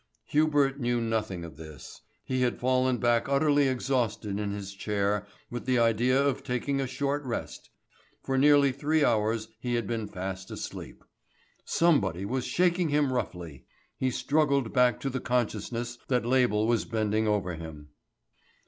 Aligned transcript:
Hubert 0.29 0.79
knew 0.79 0.99
nothing 0.99 1.45
of 1.45 1.57
this. 1.57 2.01
He 2.25 2.41
had 2.41 2.59
fallen 2.59 2.97
back 2.97 3.29
utterly 3.29 3.67
exhausted 3.67 4.39
in 4.39 4.49
his 4.49 4.73
chair 4.73 5.27
with 5.51 5.65
the 5.67 5.77
idea 5.77 6.19
of 6.19 6.41
taking 6.43 6.81
a 6.81 6.87
short 6.87 7.23
rest 7.23 7.69
for 8.23 8.35
nearly 8.35 8.71
three 8.71 9.05
hours 9.05 9.49
he 9.59 9.75
had 9.75 9.85
been 9.85 10.07
fast 10.07 10.49
asleep. 10.49 11.03
Somebody 11.65 12.25
was 12.25 12.45
shaking 12.47 12.89
him 12.89 13.13
roughly. 13.13 13.65
He 13.95 14.09
struggled 14.09 14.73
back 14.73 14.99
to 15.01 15.09
the 15.11 15.19
consciousness 15.21 15.99
that 16.07 16.25
Label 16.25 16.65
was 16.65 16.83
bending 16.83 17.27
over 17.27 17.53
him. 17.53 17.89